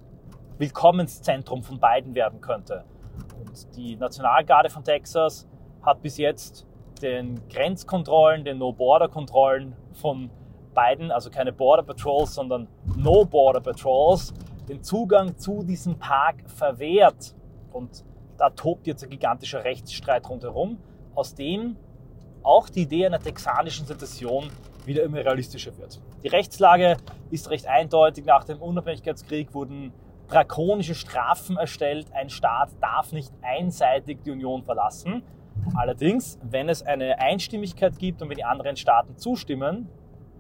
Willkommenszentrum 0.58 1.64
von 1.64 1.80
beiden 1.80 2.16
werden 2.16 2.42
könnte. 2.42 2.84
Und 3.40 3.76
die 3.76 3.96
Nationalgarde 3.96 4.70
von 4.70 4.84
Texas 4.84 5.48
hat 5.82 6.02
bis 6.02 6.18
jetzt 6.18 6.66
den 7.02 7.48
Grenzkontrollen, 7.50 8.44
den 8.44 8.58
No-Border-Kontrollen 8.58 9.76
von 9.94 10.30
beiden, 10.78 11.10
also 11.10 11.32
keine 11.32 11.52
Border 11.52 11.82
Patrols, 11.82 12.36
sondern 12.36 12.68
No 12.96 13.26
Border 13.26 13.62
Patrols, 13.62 14.32
den 14.70 14.84
Zugang 14.84 15.36
zu 15.36 15.64
diesem 15.64 15.98
Park 15.98 16.36
verwehrt. 16.46 17.34
Und 17.74 18.06
da 18.38 18.52
tobt 18.52 18.86
jetzt 18.86 19.04
ein 19.04 19.10
gigantischer 19.10 19.64
Rechtsstreit 19.64 20.30
rundherum, 20.30 20.78
aus 21.16 21.34
dem 21.34 21.78
auch 22.44 22.70
die 22.70 22.84
Idee 22.84 23.08
einer 23.08 23.20
texanischen 23.20 23.88
Sezession 23.88 24.52
wieder 24.86 25.02
immer 25.04 25.18
realistischer 25.18 25.76
wird. 25.80 26.00
Die 26.24 26.28
Rechtslage 26.28 26.98
ist 27.32 27.50
recht 27.50 27.66
eindeutig. 27.68 28.26
Nach 28.26 28.44
dem 28.44 28.62
Unabhängigkeitskrieg 28.62 29.56
wurden 29.56 29.92
drakonische 30.28 30.94
Strafen 30.94 31.58
erstellt. 31.58 32.08
Ein 32.14 32.30
Staat 32.30 32.70
darf 32.80 33.14
nicht 33.14 33.34
einseitig 33.42 34.20
die 34.24 34.32
Union 34.32 34.62
verlassen. 34.62 35.24
Allerdings, 35.76 36.38
wenn 36.44 36.70
es 36.70 36.84
eine 36.84 37.18
Einstimmigkeit 37.20 37.98
gibt 37.98 38.22
und 38.22 38.30
wenn 38.30 38.38
die 38.38 38.44
anderen 38.44 38.78
Staaten 38.78 39.18
zustimmen, 39.18 39.90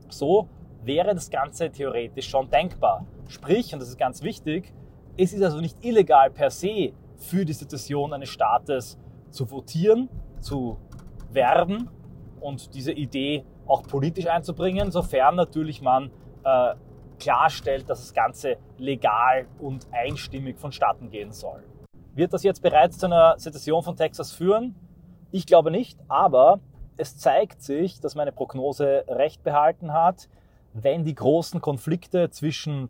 so 0.09 0.47
wäre 0.83 1.13
das 1.13 1.29
Ganze 1.29 1.71
theoretisch 1.71 2.29
schon 2.29 2.49
denkbar. 2.49 3.05
Sprich, 3.27 3.73
und 3.73 3.79
das 3.79 3.89
ist 3.89 3.97
ganz 3.97 4.23
wichtig, 4.23 4.73
es 5.17 5.33
ist 5.33 5.41
also 5.41 5.59
nicht 5.59 5.83
illegal 5.83 6.29
per 6.29 6.49
se 6.49 6.93
für 7.15 7.43
die 7.45 7.53
Situation 7.53 8.13
eines 8.13 8.29
Staates 8.29 8.97
zu 9.29 9.49
votieren, 9.49 10.09
zu 10.39 10.77
werben 11.31 11.89
und 12.39 12.73
diese 12.73 12.91
Idee 12.91 13.43
auch 13.65 13.83
politisch 13.83 14.27
einzubringen, 14.27 14.91
sofern 14.91 15.35
natürlich 15.35 15.81
man 15.81 16.11
äh, 16.43 16.75
klarstellt, 17.19 17.89
dass 17.89 17.99
das 17.99 18.13
Ganze 18.13 18.57
legal 18.77 19.47
und 19.59 19.87
einstimmig 19.91 20.57
vonstatten 20.57 21.09
gehen 21.09 21.31
soll. 21.31 21.63
Wird 22.13 22.33
das 22.33 22.43
jetzt 22.43 22.61
bereits 22.61 22.97
zu 22.97 23.07
einer 23.07 23.37
Sezession 23.37 23.83
von 23.83 23.95
Texas 23.95 24.31
führen? 24.31 24.75
Ich 25.31 25.45
glaube 25.45 25.71
nicht, 25.71 25.99
aber 26.07 26.59
es 26.97 27.17
zeigt 27.17 27.61
sich, 27.61 27.99
dass 27.99 28.15
meine 28.15 28.31
Prognose 28.31 29.05
recht 29.07 29.43
behalten 29.43 29.93
hat, 29.93 30.27
wenn 30.73 31.03
die 31.03 31.15
großen 31.15 31.61
Konflikte 31.61 32.29
zwischen 32.29 32.89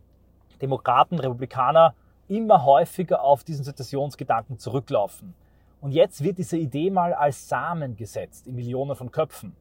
Demokraten, 0.60 1.14
und 1.14 1.20
Republikaner 1.20 1.94
immer 2.26 2.64
häufiger 2.64 3.22
auf 3.22 3.44
diesen 3.44 3.64
Sezessionsgedanken 3.64 4.58
zurücklaufen. 4.58 5.34
Und 5.80 5.92
jetzt 5.92 6.22
wird 6.24 6.38
diese 6.38 6.56
Idee 6.56 6.90
mal 6.90 7.14
als 7.14 7.48
Samen 7.48 7.96
gesetzt 7.96 8.46
in 8.46 8.56
Millionen 8.56 8.96
von 8.96 9.10
Köpfen. 9.10 9.54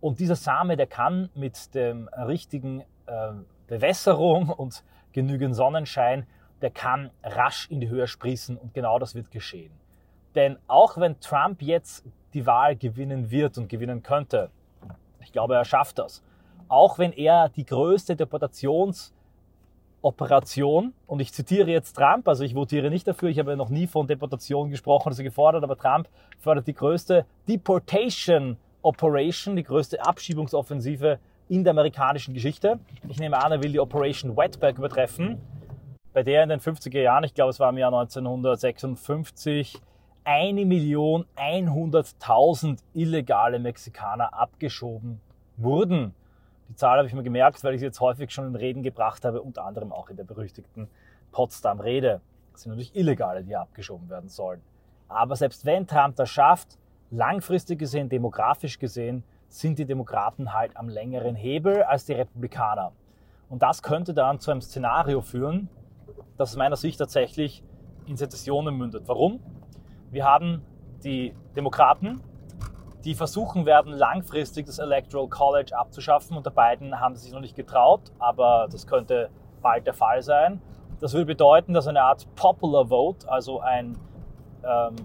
Und 0.00 0.18
dieser 0.18 0.34
Same, 0.34 0.76
der 0.76 0.88
kann 0.88 1.30
mit 1.34 1.74
dem 1.74 2.08
richtigen 2.08 2.80
äh, 3.06 3.32
Bewässerung 3.68 4.48
und 4.48 4.82
genügend 5.12 5.54
Sonnenschein, 5.54 6.26
der 6.60 6.70
kann 6.70 7.10
rasch 7.22 7.70
in 7.70 7.80
die 7.80 7.88
Höhe 7.88 8.06
sprießen 8.06 8.56
und 8.56 8.74
genau 8.74 8.98
das 8.98 9.14
wird 9.14 9.30
geschehen. 9.30 9.72
Denn 10.34 10.58
auch 10.66 10.96
wenn 10.96 11.20
Trump 11.20 11.62
jetzt 11.62 12.04
die 12.34 12.46
Wahl 12.46 12.76
gewinnen 12.76 13.30
wird 13.30 13.58
und 13.58 13.68
gewinnen 13.68 14.02
könnte, 14.02 14.50
ich 15.20 15.32
glaube, 15.32 15.54
er 15.54 15.64
schafft 15.64 15.98
das, 15.98 16.22
auch 16.68 16.98
wenn 16.98 17.12
er 17.12 17.48
die 17.48 17.64
größte 17.64 18.16
Deportationsoperation, 18.16 20.92
und 21.06 21.20
ich 21.20 21.32
zitiere 21.32 21.70
jetzt 21.70 21.94
Trump, 21.94 22.28
also 22.28 22.44
ich 22.44 22.54
votiere 22.54 22.90
nicht 22.90 23.06
dafür, 23.06 23.28
ich 23.28 23.38
habe 23.38 23.56
noch 23.56 23.68
nie 23.68 23.86
von 23.86 24.06
Deportation 24.06 24.70
gesprochen, 24.70 25.08
also 25.08 25.22
gefordert, 25.22 25.64
aber 25.64 25.76
Trump 25.76 26.08
fördert 26.38 26.66
die 26.66 26.74
größte 26.74 27.26
Deportation 27.48 28.56
Operation, 28.82 29.54
die 29.54 29.62
größte 29.62 30.04
Abschiebungsoffensive 30.04 31.18
in 31.48 31.64
der 31.64 31.72
amerikanischen 31.72 32.34
Geschichte. 32.34 32.78
Ich 33.08 33.20
nehme 33.20 33.42
an, 33.42 33.52
er 33.52 33.62
will 33.62 33.72
die 33.72 33.80
Operation 33.80 34.36
Wetback 34.36 34.78
übertreffen, 34.78 35.40
bei 36.12 36.22
der 36.22 36.42
in 36.42 36.48
den 36.48 36.60
50er 36.60 37.00
Jahren, 37.00 37.24
ich 37.24 37.34
glaube 37.34 37.50
es 37.50 37.60
war 37.60 37.70
im 37.70 37.78
Jahr 37.78 37.92
1956, 37.92 39.80
eine 40.24 40.64
Million 40.64 41.26
100.000 41.36 42.78
illegale 42.94 43.58
Mexikaner 43.58 44.34
abgeschoben 44.34 45.20
wurden. 45.56 46.14
Die 46.68 46.76
Zahl 46.76 46.98
habe 46.98 47.08
ich 47.08 47.14
mir 47.14 47.22
gemerkt, 47.22 47.62
weil 47.64 47.74
ich 47.74 47.80
sie 47.80 47.86
jetzt 47.86 48.00
häufig 48.00 48.30
schon 48.30 48.46
in 48.46 48.56
Reden 48.56 48.82
gebracht 48.82 49.24
habe, 49.24 49.42
unter 49.42 49.64
anderem 49.64 49.92
auch 49.92 50.08
in 50.08 50.16
der 50.16 50.24
berüchtigten 50.24 50.88
Potsdam-Rede. 51.32 52.20
Das 52.52 52.62
sind 52.62 52.70
natürlich 52.70 52.94
Illegale, 52.94 53.42
die 53.42 53.56
abgeschoben 53.56 54.08
werden 54.08 54.28
sollen. 54.28 54.62
Aber 55.08 55.36
selbst 55.36 55.64
wenn 55.64 55.86
Trump 55.86 56.16
das 56.16 56.30
schafft, 56.30 56.78
langfristig 57.10 57.78
gesehen, 57.78 58.08
demografisch 58.08 58.78
gesehen, 58.78 59.24
sind 59.48 59.78
die 59.78 59.84
Demokraten 59.84 60.54
halt 60.54 60.76
am 60.76 60.88
längeren 60.88 61.34
Hebel 61.34 61.82
als 61.82 62.06
die 62.06 62.14
Republikaner. 62.14 62.92
Und 63.50 63.62
das 63.62 63.82
könnte 63.82 64.14
dann 64.14 64.40
zu 64.40 64.50
einem 64.50 64.62
Szenario 64.62 65.20
führen, 65.20 65.68
das 66.38 66.50
aus 66.50 66.56
meiner 66.56 66.76
Sicht 66.76 66.98
tatsächlich 66.98 67.62
in 68.06 68.16
Sezessionen 68.16 68.74
mündet. 68.74 69.02
Warum? 69.06 69.40
Wir 70.12 70.26
haben 70.26 70.62
die 71.02 71.34
Demokraten, 71.56 72.20
die 73.02 73.14
versuchen 73.14 73.64
werden, 73.64 73.94
langfristig 73.94 74.66
das 74.66 74.78
Electoral 74.78 75.26
College 75.28 75.74
abzuschaffen. 75.74 76.36
Unter 76.36 76.50
beiden 76.50 77.00
haben 77.00 77.16
sie 77.16 77.24
sich 77.24 77.32
noch 77.32 77.40
nicht 77.40 77.56
getraut, 77.56 78.12
aber 78.18 78.68
das 78.70 78.86
könnte 78.86 79.30
bald 79.62 79.86
der 79.86 79.94
Fall 79.94 80.20
sein. 80.22 80.60
Das 81.00 81.14
würde 81.14 81.24
bedeuten, 81.24 81.72
dass 81.72 81.86
eine 81.86 82.02
Art 82.02 82.26
Popular 82.36 82.88
Vote, 82.88 83.26
also 83.26 83.60
ein 83.60 83.96
ähm, 84.62 84.96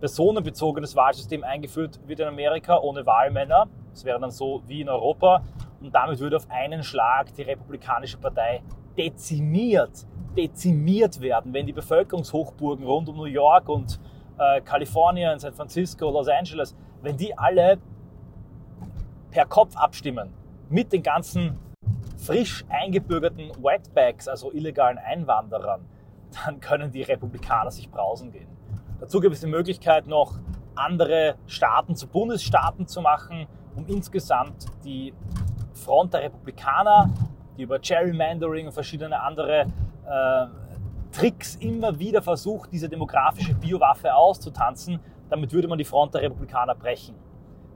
personenbezogenes 0.00 0.96
Wahlsystem 0.96 1.44
eingeführt 1.44 2.00
wird 2.06 2.20
in 2.20 2.26
Amerika 2.26 2.78
ohne 2.78 3.04
Wahlmänner. 3.04 3.68
Das 3.90 4.06
wäre 4.06 4.18
dann 4.18 4.30
so 4.30 4.62
wie 4.66 4.80
in 4.80 4.88
Europa. 4.88 5.42
Und 5.82 5.94
damit 5.94 6.20
würde 6.20 6.38
auf 6.38 6.50
einen 6.50 6.82
Schlag 6.82 7.34
die 7.34 7.42
Republikanische 7.42 8.16
Partei 8.16 8.62
dezimiert, 8.96 10.06
dezimiert 10.34 11.20
werden, 11.20 11.52
wenn 11.52 11.66
die 11.66 11.74
Bevölkerungshochburgen 11.74 12.86
rund 12.86 13.10
um 13.10 13.16
New 13.16 13.24
York 13.24 13.68
und 13.68 14.00
äh, 14.38 14.60
Kalifornien, 14.60 15.38
San 15.38 15.52
Francisco, 15.52 16.10
Los 16.10 16.28
Angeles, 16.28 16.74
wenn 17.02 17.16
die 17.16 17.36
alle 17.36 17.78
per 19.30 19.46
Kopf 19.46 19.76
abstimmen 19.76 20.32
mit 20.68 20.92
den 20.92 21.02
ganzen 21.02 21.58
frisch 22.16 22.64
eingebürgerten 22.68 23.50
Wetbacks, 23.62 24.28
also 24.28 24.50
illegalen 24.52 24.98
Einwanderern, 24.98 25.84
dann 26.44 26.60
können 26.60 26.90
die 26.90 27.02
Republikaner 27.02 27.70
sich 27.70 27.90
brausen 27.90 28.32
gehen. 28.32 28.48
Dazu 29.00 29.20
gibt 29.20 29.34
es 29.34 29.40
die 29.40 29.46
Möglichkeit, 29.46 30.06
noch 30.06 30.38
andere 30.74 31.36
Staaten 31.46 31.94
zu 31.94 32.08
Bundesstaaten 32.08 32.86
zu 32.86 33.00
machen, 33.00 33.46
um 33.76 33.86
insgesamt 33.86 34.66
die 34.84 35.12
Front 35.72 36.14
der 36.14 36.22
Republikaner, 36.22 37.10
die 37.56 37.62
über 37.62 37.78
Gerrymandering 37.78 38.66
und 38.66 38.72
verschiedene 38.72 39.20
andere 39.20 39.66
äh, 40.06 40.46
Tricks 41.14 41.54
immer 41.56 41.98
wieder 41.98 42.22
versucht, 42.22 42.72
diese 42.72 42.88
demografische 42.88 43.54
Biowaffe 43.54 44.14
auszutanzen, 44.14 44.98
damit 45.30 45.52
würde 45.52 45.68
man 45.68 45.78
die 45.78 45.84
Front 45.84 46.14
der 46.14 46.22
Republikaner 46.22 46.74
brechen. 46.74 47.14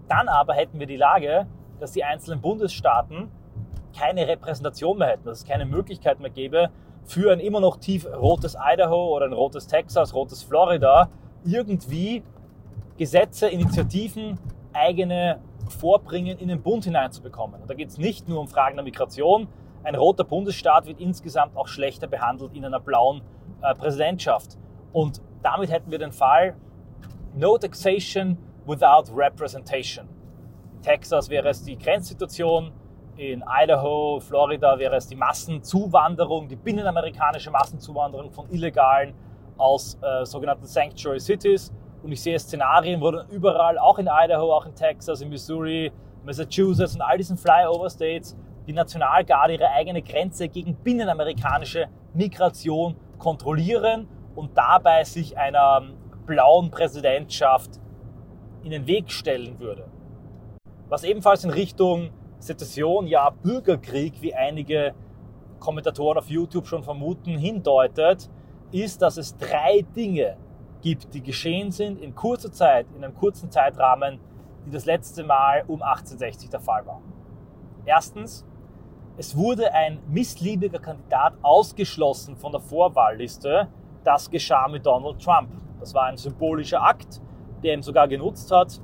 Dann 0.08 0.28
aber 0.28 0.54
hätten 0.54 0.80
wir 0.80 0.86
die 0.86 0.96
Lage, 0.96 1.46
dass 1.78 1.92
die 1.92 2.02
einzelnen 2.02 2.40
Bundesstaaten 2.40 3.30
keine 3.96 4.26
Repräsentation 4.26 4.98
mehr 4.98 5.08
hätten, 5.08 5.26
dass 5.26 5.38
es 5.38 5.44
keine 5.44 5.66
Möglichkeit 5.66 6.18
mehr 6.18 6.30
gäbe, 6.30 6.70
für 7.04 7.32
ein 7.32 7.38
immer 7.38 7.60
noch 7.60 7.76
tief 7.76 8.06
rotes 8.06 8.56
Idaho 8.60 9.14
oder 9.14 9.26
ein 9.26 9.32
rotes 9.32 9.66
Texas, 9.66 10.14
rotes 10.14 10.42
Florida 10.42 11.08
irgendwie 11.44 12.22
Gesetze, 12.96 13.48
Initiativen, 13.48 14.38
eigene 14.72 15.40
Vorbringen 15.68 16.38
in 16.38 16.48
den 16.48 16.60
Bund 16.60 16.84
hineinzubekommen. 16.84 17.62
Und 17.62 17.70
da 17.70 17.74
geht 17.74 17.88
es 17.88 17.98
nicht 17.98 18.28
nur 18.28 18.40
um 18.40 18.48
Fragen 18.48 18.76
der 18.76 18.84
Migration. 18.84 19.46
Ein 19.84 19.94
roter 19.94 20.24
Bundesstaat 20.24 20.86
wird 20.86 21.00
insgesamt 21.00 21.56
auch 21.56 21.68
schlechter 21.68 22.06
behandelt 22.06 22.54
in 22.54 22.64
einer 22.64 22.80
blauen 22.80 23.22
äh, 23.62 23.74
Präsidentschaft. 23.74 24.58
Und 24.92 25.20
damit 25.42 25.70
hätten 25.70 25.90
wir 25.90 25.98
den 25.98 26.12
Fall 26.12 26.56
No 27.34 27.56
Taxation 27.58 28.36
without 28.66 29.12
Representation. 29.14 30.08
In 30.74 30.82
Texas 30.82 31.28
wäre 31.28 31.48
es 31.48 31.62
die 31.64 31.78
Grenzsituation, 31.78 32.72
in 33.16 33.42
Idaho, 33.48 34.20
Florida 34.20 34.78
wäre 34.78 34.94
es 34.94 35.08
die 35.08 35.16
Massenzuwanderung, 35.16 36.46
die 36.46 36.54
binnenamerikanische 36.54 37.50
Massenzuwanderung 37.50 38.30
von 38.30 38.48
Illegalen 38.48 39.12
aus 39.56 39.98
äh, 40.00 40.24
sogenannten 40.24 40.66
Sanctuary 40.66 41.18
Cities. 41.18 41.72
Und 42.02 42.12
ich 42.12 42.22
sehe 42.22 42.38
Szenarien, 42.38 43.00
wo 43.00 43.10
dann 43.10 43.28
überall, 43.28 43.76
auch 43.76 43.98
in 43.98 44.08
Idaho, 44.08 44.52
auch 44.52 44.66
in 44.66 44.74
Texas, 44.74 45.20
in 45.20 45.30
Missouri, 45.30 45.90
Massachusetts 46.24 46.94
und 46.94 47.02
all 47.02 47.18
diesen 47.18 47.36
Flyover 47.36 47.90
States, 47.90 48.36
die 48.68 48.74
Nationalgarde 48.74 49.54
ihre 49.54 49.70
eigene 49.70 50.02
Grenze 50.02 50.48
gegen 50.48 50.76
binnenamerikanische 50.76 51.88
Migration 52.12 52.96
kontrollieren 53.18 54.06
und 54.34 54.56
dabei 54.56 55.04
sich 55.04 55.36
einer 55.36 55.82
blauen 56.26 56.70
Präsidentschaft 56.70 57.80
in 58.62 58.70
den 58.70 58.86
Weg 58.86 59.10
stellen 59.10 59.58
würde. 59.58 59.88
Was 60.88 61.02
ebenfalls 61.02 61.44
in 61.44 61.50
Richtung 61.50 62.10
Sezession, 62.38 63.06
ja 63.06 63.30
Bürgerkrieg, 63.30 64.20
wie 64.20 64.34
einige 64.34 64.94
Kommentatoren 65.58 66.18
auf 66.18 66.28
YouTube 66.28 66.66
schon 66.66 66.82
vermuten, 66.82 67.38
hindeutet, 67.38 68.30
ist, 68.70 69.00
dass 69.00 69.16
es 69.16 69.36
drei 69.36 69.84
Dinge 69.96 70.36
gibt, 70.82 71.14
die 71.14 71.22
geschehen 71.22 71.72
sind 71.72 72.00
in 72.00 72.14
kurzer 72.14 72.52
Zeit, 72.52 72.86
in 72.94 73.02
einem 73.02 73.14
kurzen 73.14 73.50
Zeitrahmen, 73.50 74.20
die 74.66 74.70
das 74.70 74.84
letzte 74.84 75.24
Mal 75.24 75.64
um 75.66 75.82
1860 75.82 76.50
der 76.50 76.60
Fall 76.60 76.86
war. 76.86 77.00
Erstens, 77.84 78.46
es 79.18 79.36
wurde 79.36 79.74
ein 79.74 79.98
missliebiger 80.06 80.78
Kandidat 80.78 81.34
ausgeschlossen 81.42 82.36
von 82.36 82.52
der 82.52 82.60
Vorwahlliste. 82.60 83.66
Das 84.04 84.30
geschah 84.30 84.68
mit 84.68 84.86
Donald 84.86 85.20
Trump. 85.20 85.50
Das 85.80 85.92
war 85.92 86.04
ein 86.04 86.16
symbolischer 86.16 86.80
Akt, 86.80 87.20
der 87.64 87.74
ihm 87.74 87.82
sogar 87.82 88.06
genutzt 88.06 88.52
hat, 88.52 88.80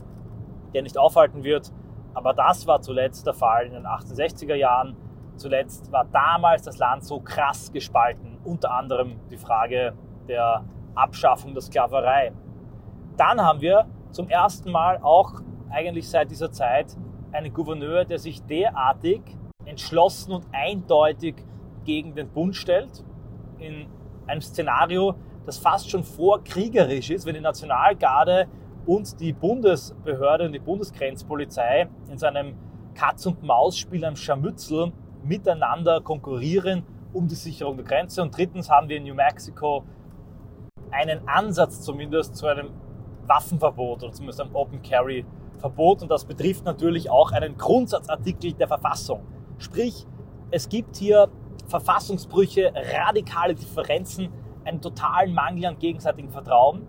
der 0.75 0.83
nicht 0.83 0.99
aufhalten 0.99 1.45
wird, 1.45 1.73
aber 2.15 2.33
das 2.35 2.67
war 2.67 2.81
zuletzt 2.83 3.27
der 3.27 3.35
Fall 3.35 3.67
in 3.67 3.75
den 3.75 3.87
1860er 3.87 4.57
Jahren. 4.57 4.97
Zuletzt 5.37 5.93
war 5.93 6.05
damals 6.05 6.63
das 6.63 6.79
Land 6.79 7.05
so 7.05 7.21
krass 7.21 7.71
gespalten, 7.71 8.39
unter 8.43 8.73
anderem 8.73 9.21
die 9.31 9.37
Frage 9.37 9.95
der 10.29 10.65
Abschaffung 10.97 11.55
der 11.55 11.63
Sklaverei. 11.63 12.33
Dann 13.17 13.41
haben 13.41 13.61
wir 13.61 13.87
zum 14.11 14.29
ersten 14.29 14.73
Mal 14.73 14.99
auch 15.01 15.43
eigentlich 15.71 16.09
seit 16.09 16.31
dieser 16.33 16.51
Zeit 16.51 16.97
einen 17.31 17.53
Gouverneur, 17.53 18.05
der 18.05 18.19
sich 18.19 18.45
derartig 18.45 19.23
entschlossen 19.75 20.33
und 20.33 20.47
eindeutig 20.53 21.35
gegen 21.85 22.15
den 22.15 22.29
Bund 22.29 22.55
stellt, 22.55 23.05
in 23.59 23.87
einem 24.27 24.41
Szenario, 24.41 25.15
das 25.47 25.59
fast 25.59 25.91
schon 25.91 26.05
vorkriegerisch 26.05 27.11
ist, 27.11 27.27
wenn 27.27 27.35
die 27.35 27.41
Nationalgarde 27.41 28.47
und 28.87 29.21
die 29.21 29.33
Bundesbehörde 29.33 30.47
und 30.47 30.53
die 30.53 30.61
Bundesgrenzpolizei 30.61 31.89
in 32.09 32.19
so 32.19 32.27
einem 32.27 32.55
Katz-und-Maus-Spiel 32.95 34.05
am 34.05 34.17
Scharmützel 34.17 34.93
miteinander 35.25 36.01
konkurrieren 36.01 36.85
um 37.13 37.27
die 37.27 37.35
Sicherung 37.35 37.77
der 37.77 37.85
Grenze. 37.85 38.23
Und 38.23 38.37
drittens 38.37 38.71
haben 38.71 38.89
wir 38.89 38.97
in 38.97 39.05
New 39.05 39.15
Mexico 39.15 39.85
einen 40.91 41.27
Ansatz 41.29 41.81
zumindest 41.81 42.37
zu 42.37 42.47
einem 42.47 42.71
Waffenverbot 43.27 44.05
oder 44.05 44.13
zumindest 44.13 44.41
einem 44.41 44.55
Open 44.55 44.83
Carry 44.83 45.25
Verbot. 45.59 46.03
Und 46.03 46.11
das 46.11 46.25
betrifft 46.25 46.65
natürlich 46.65 47.11
auch 47.11 47.33
einen 47.33 47.57
Grundsatzartikel 47.57 48.53
der 48.53 48.69
Verfassung. 48.69 49.23
Sprich, 49.59 50.07
es 50.51 50.69
gibt 50.69 50.97
hier 50.97 51.29
Verfassungsbrüche, 51.69 52.73
radikale 52.75 53.55
Differenzen, 53.55 54.29
einen 54.65 54.81
totalen 54.81 55.35
Mangel 55.35 55.67
an 55.67 55.79
gegenseitigem 55.79 56.31
Vertrauen. 56.31 56.87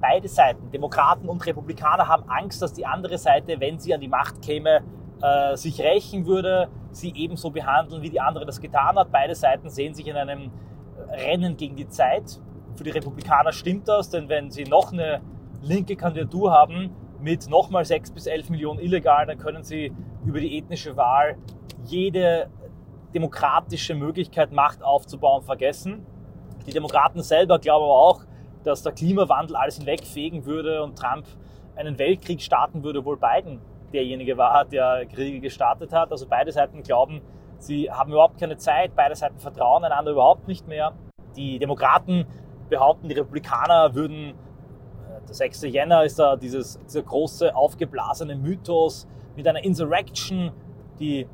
Beide 0.00 0.28
Seiten, 0.28 0.70
Demokraten 0.70 1.28
und 1.28 1.44
Republikaner, 1.44 2.08
haben 2.08 2.28
Angst, 2.28 2.62
dass 2.62 2.72
die 2.72 2.86
andere 2.86 3.18
Seite, 3.18 3.60
wenn 3.60 3.78
sie 3.78 3.92
an 3.94 4.00
die 4.00 4.08
Macht 4.08 4.40
käme, 4.42 4.82
äh, 5.20 5.56
sich 5.56 5.80
rächen 5.80 6.26
würde, 6.26 6.68
sie 6.92 7.12
ebenso 7.14 7.50
behandeln, 7.50 8.02
wie 8.02 8.10
die 8.10 8.20
andere 8.20 8.46
das 8.46 8.60
getan 8.60 8.96
hat. 8.96 9.12
Beide 9.12 9.34
Seiten 9.34 9.68
sehen 9.68 9.94
sich 9.94 10.06
in 10.06 10.16
einem 10.16 10.50
Rennen 11.10 11.56
gegen 11.56 11.76
die 11.76 11.88
Zeit. 11.88 12.40
Für 12.76 12.84
die 12.84 12.90
Republikaner 12.90 13.52
stimmt 13.52 13.88
das, 13.88 14.08
denn 14.08 14.28
wenn 14.28 14.50
sie 14.50 14.64
noch 14.64 14.92
eine 14.92 15.20
linke 15.60 15.96
Kandidatur 15.96 16.52
haben 16.52 16.90
mit 17.20 17.48
nochmal 17.48 17.84
6 17.84 18.12
bis 18.12 18.26
11 18.26 18.50
Millionen 18.50 18.80
Illegalen, 18.80 19.28
dann 19.28 19.38
können 19.38 19.62
sie 19.62 19.92
über 20.24 20.40
die 20.40 20.56
ethnische 20.56 20.96
Wahl 20.96 21.36
jede 21.84 22.48
demokratische 23.14 23.94
Möglichkeit, 23.94 24.52
Macht 24.52 24.82
aufzubauen, 24.82 25.42
vergessen. 25.42 26.06
Die 26.66 26.72
Demokraten 26.72 27.22
selber 27.22 27.58
glauben 27.58 27.84
aber 27.84 27.98
auch, 27.98 28.22
dass 28.64 28.82
der 28.82 28.92
Klimawandel 28.92 29.56
alles 29.56 29.78
hinwegfegen 29.78 30.44
würde 30.44 30.82
und 30.82 30.98
Trump 30.98 31.26
einen 31.76 31.98
Weltkrieg 31.98 32.42
starten 32.42 32.82
würde, 32.82 33.04
wohl 33.04 33.16
Biden 33.16 33.60
derjenige 33.92 34.36
war, 34.36 34.64
der 34.64 35.06
Kriege 35.06 35.40
gestartet 35.40 35.92
hat. 35.92 36.12
Also 36.12 36.26
beide 36.28 36.52
Seiten 36.52 36.82
glauben, 36.82 37.22
sie 37.58 37.90
haben 37.90 38.12
überhaupt 38.12 38.38
keine 38.38 38.56
Zeit, 38.56 38.94
beide 38.94 39.16
Seiten 39.16 39.38
vertrauen 39.38 39.84
einander 39.84 40.12
überhaupt 40.12 40.46
nicht 40.46 40.68
mehr. 40.68 40.92
Die 41.36 41.58
Demokraten 41.58 42.26
behaupten, 42.68 43.08
die 43.08 43.14
Republikaner 43.14 43.94
würden, 43.94 44.30
äh, 44.30 45.26
der 45.26 45.34
6. 45.34 45.62
Jänner 45.62 46.04
ist 46.04 46.18
da 46.18 46.36
dieses, 46.36 46.78
dieser 46.84 47.02
große 47.02 47.54
aufgeblasene 47.54 48.36
Mythos 48.36 49.08
mit 49.36 49.46
einer 49.48 49.64
Insurrection, 49.64 50.52
die 50.98 51.26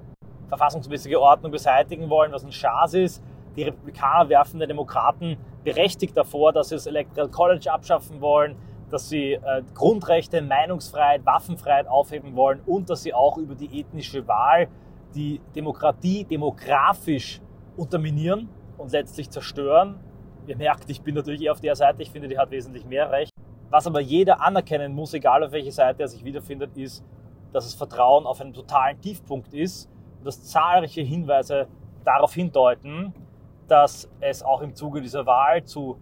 verfassungsmäßige 0.48 1.16
Ordnung 1.16 1.52
beseitigen 1.52 2.08
wollen, 2.08 2.32
was 2.32 2.44
ein 2.44 2.52
Schaß 2.52 2.94
ist. 2.94 3.22
Die 3.56 3.62
Republikaner 3.62 4.28
werfen 4.28 4.60
den 4.60 4.68
Demokraten 4.68 5.36
berechtigt 5.64 6.16
davor, 6.16 6.52
dass 6.52 6.68
sie 6.68 6.76
das 6.76 6.86
Electoral 6.86 7.30
College 7.30 7.72
abschaffen 7.72 8.20
wollen, 8.20 8.56
dass 8.90 9.08
sie 9.08 9.32
äh, 9.32 9.62
Grundrechte, 9.74 10.42
Meinungsfreiheit, 10.42 11.24
Waffenfreiheit 11.24 11.88
aufheben 11.88 12.36
wollen 12.36 12.60
und 12.66 12.88
dass 12.90 13.02
sie 13.02 13.14
auch 13.14 13.38
über 13.38 13.54
die 13.54 13.80
ethnische 13.80 14.26
Wahl 14.28 14.68
die 15.14 15.40
Demokratie 15.54 16.24
demografisch 16.24 17.40
unterminieren 17.76 18.48
und 18.76 18.92
letztlich 18.92 19.30
zerstören. 19.30 19.98
Ihr 20.46 20.56
merkt, 20.56 20.88
ich 20.88 21.02
bin 21.02 21.14
natürlich 21.14 21.42
eher 21.42 21.52
auf 21.52 21.60
der 21.60 21.74
Seite, 21.74 22.02
ich 22.02 22.10
finde, 22.10 22.28
die 22.28 22.38
hat 22.38 22.50
wesentlich 22.50 22.84
mehr 22.84 23.10
Recht. 23.10 23.32
Was 23.70 23.86
aber 23.86 24.00
jeder 24.00 24.40
anerkennen 24.40 24.94
muss, 24.94 25.12
egal 25.14 25.42
auf 25.42 25.50
welche 25.50 25.72
Seite 25.72 26.02
er 26.02 26.08
sich 26.08 26.22
wiederfindet, 26.22 26.76
ist, 26.76 27.04
dass 27.52 27.64
das 27.64 27.74
Vertrauen 27.74 28.26
auf 28.26 28.40
einem 28.40 28.52
totalen 28.52 29.00
Tiefpunkt 29.00 29.52
ist 29.54 29.90
dass 30.24 30.44
zahlreiche 30.44 31.02
Hinweise 31.02 31.68
darauf 32.04 32.34
hindeuten, 32.34 33.14
dass 33.68 34.10
es 34.20 34.42
auch 34.42 34.60
im 34.60 34.74
Zuge 34.74 35.00
dieser 35.00 35.26
Wahl 35.26 35.64
zu 35.64 35.98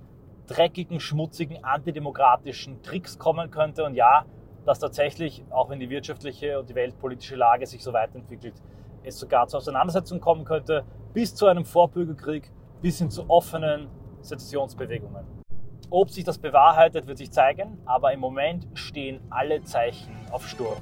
dreckigen, 0.47 1.01
schmutzigen, 1.01 1.65
antidemokratischen 1.65 2.83
Tricks 2.83 3.19
kommen 3.19 3.51
könnte. 3.51 3.85
Und 3.85 3.95
ja, 3.95 4.27
dass 4.65 4.79
tatsächlich, 4.79 5.45
auch 5.51 5.71
wenn 5.71 5.81
die 5.81 5.91
wirtschaftliche 5.91 6.59
und 6.59 6.69
die 6.69 6.75
weltpolitische 6.75 7.37
Lage 7.37 7.67
sich 7.67 7.83
so 7.83 7.93
weiterentwickelt, 7.93 8.55
es 9.03 9.19
sogar 9.19 9.47
zu 9.47 9.57
Auseinandersetzungen 9.57 10.21
kommen 10.21 10.45
könnte, 10.45 10.85
bis 11.13 11.35
zu 11.35 11.47
einem 11.47 11.65
Vorbürgerkrieg, 11.65 12.51
bis 12.83 12.99
hin 12.99 13.11
zu 13.11 13.29
offenen 13.29 13.89
Sezessionsbewegungen. 14.21 15.25
Ob 15.91 16.11
sich 16.11 16.25
das 16.25 16.39
bewahrheitet, 16.39 17.07
wird 17.07 17.19
sich 17.19 17.31
zeigen, 17.31 17.79
aber 17.85 18.13
im 18.13 18.21
Moment 18.21 18.67
stehen 18.75 19.21
alle 19.31 19.63
Zeichen 19.63 20.17
auf 20.33 20.49
Sturm. 20.49 20.79